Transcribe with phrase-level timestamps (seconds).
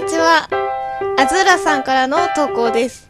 [0.00, 0.46] にちは。
[1.18, 3.08] あずらさんからの投稿です。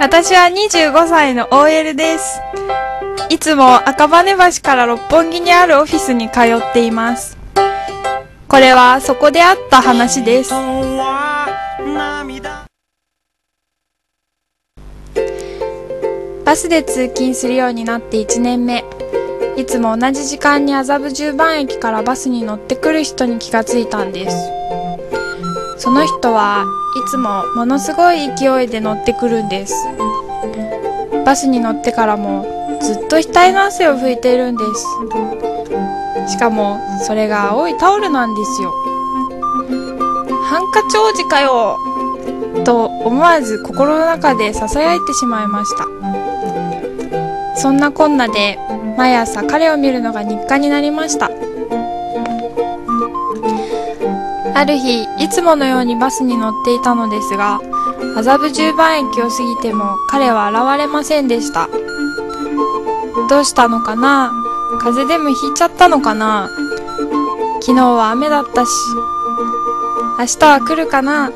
[0.00, 2.40] 私は25歳の OL です。
[3.28, 7.38] いつも赤羽橋から六本木にあるオフィスに通っています。
[8.48, 10.50] これはそこであった話です。
[16.44, 18.84] バスで通勤するようになって1年目。
[19.56, 24.36] いつも同じ時間に麻布十番駅からバスに乗ってくる人に気がついたんです。
[25.78, 26.64] その人は
[27.06, 29.74] いつもものすごい勢いで乗ってくるんです。
[31.24, 34.64] バスに乗ってからもずっと額の汗を拭いているんで
[36.26, 36.32] す。
[36.32, 38.72] しかもそれが青いタオルなんですよ。
[40.44, 41.78] ハンカチ王子かよ
[42.64, 46.01] と思わず心の中で囁いてしまいました。
[47.56, 48.58] そんなこんなで
[48.96, 51.30] 毎朝彼を見るのが日課になりました。
[54.54, 57.60] ある日、いつものようにバスに乗っていたのですが、
[58.16, 61.68] 麻布十番駅を過ぎても彼は現れませんでした。
[63.28, 64.32] どうしたのかな？
[64.80, 66.50] 風邪でもひいちゃったのかな？
[67.60, 68.70] 昨日は雨だったし、
[70.18, 71.30] 明日は来るかな？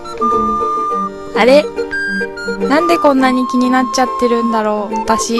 [1.36, 1.64] あれ？
[2.68, 5.38] なんでこんなに気になっちゃってるんだろう、私。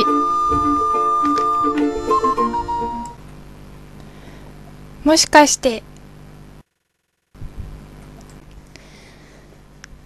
[5.06, 5.84] もしかして、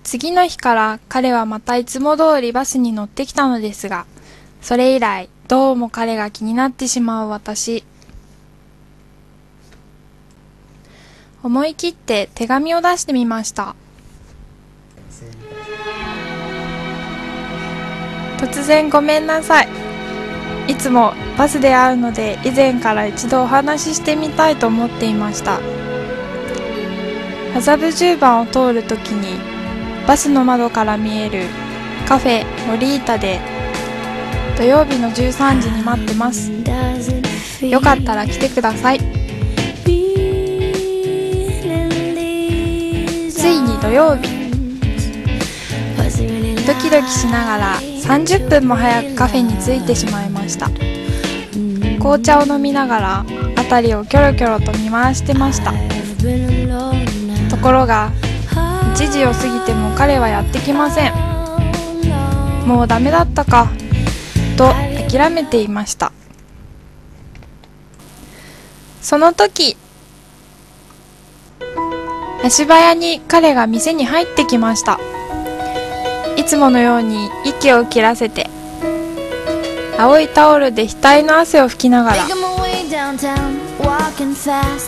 [0.02, 4.04] 次の日から彼はまたいつも通りバスに乗ってきたのですが、
[4.60, 7.82] それ以来どうも彼が気になってしまう私。
[11.42, 13.74] 思い切って手紙を出してみました。
[18.36, 19.79] 突然ごめんなさい。
[20.68, 25.60] いつもバスで会うので以前から一度お話ししてみたいと思っていました。
[27.56, 29.38] 麻布十番を通るときに
[30.06, 31.46] バスの窓から見える
[32.06, 33.40] カフェモリータで
[34.56, 36.50] 土曜日の13時に待ってます。
[37.64, 38.98] よかったら来てください。
[38.98, 39.02] つ
[43.48, 44.40] いに土曜日。
[46.72, 50.68] ドキドキしながら30分も早くカフェに着いてしまいました。
[51.98, 53.24] 紅茶を飲みながら
[53.56, 55.72] 辺りをキョロキョロと見回してました。
[57.50, 58.12] ところが
[58.94, 61.12] 1時を過ぎても彼はやってきません
[62.66, 63.68] もうダメだったか
[64.56, 64.72] と
[65.10, 66.12] 諦めていました
[69.00, 69.76] その時
[72.44, 75.00] 足早に彼が店に入ってきました
[76.40, 78.48] いつものように息を切らせて
[79.98, 82.24] 青いタオルで額の汗を拭きながら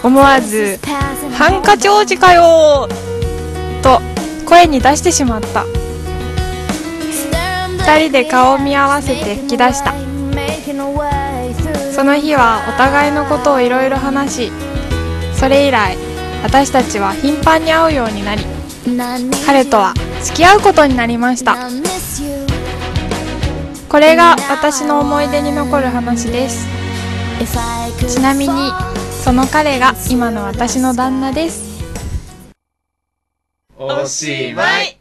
[0.02, 0.80] 思わず
[1.36, 2.88] 「ハンカチ王子かよ!」
[3.82, 4.00] と
[4.46, 5.66] 声に出してしまった
[7.84, 9.92] 二人で顔を見合わせて吹き出した
[11.94, 14.52] その日はお互いのことをいろいろ話し
[15.34, 15.98] それ以来
[16.42, 18.42] 私たちは頻繁に会うようになり
[19.44, 21.56] 彼とは付き合うことになりました
[23.88, 26.66] これが私の思い出に残る話です
[28.08, 28.70] ちなみに
[29.22, 31.82] その彼が今の私の旦那です
[33.76, 34.98] おしまい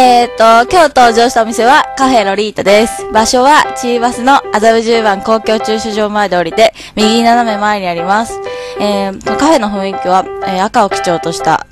[0.00, 3.10] えーと、今日登場したお店はカフェロリータです。
[3.12, 8.38] 場所はチーバスの麻布十番公共駐車場前で降りて、右斜め前にあります。
[8.80, 11.66] えー、カフェの雰囲気は、えー赤を基調とした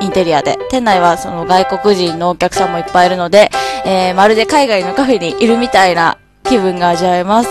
[0.00, 3.50] インテリアで、店内はその外国人のお客さんもいっぱいいるので、
[3.84, 7.48] えー、まるで海外のカフェにいるみたいな気分が味わえます。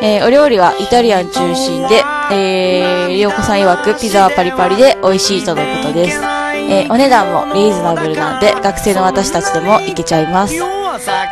[0.00, 6.18] えー、お料理はイタリアン中心で、えー、りょうこさん曰くピザはパリパリで美味しいとのことです。
[6.70, 10.54] えーお値段もリーズナブルなので、学生の私たちでも行けちゃいます。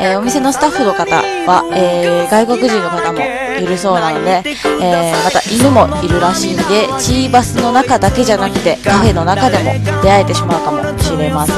[0.01, 4.43] えーお店のスタッフの方は、えー外国人の方もいるそうなので、
[4.83, 6.63] えまた犬もいるらしいんで、
[6.99, 9.73] チーバスの中だけじゃなくて、カフェの中でも
[10.03, 11.57] 出会えてしまうかもしれません。